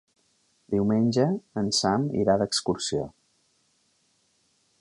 Diumenge 0.75 1.25
en 1.63 1.69
Sam 1.81 2.09
irà 2.23 2.39
d'excursió. 2.43 3.07